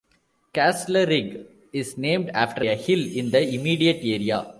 [0.51, 4.47] Castlerigg is named after a hill in the immediate area.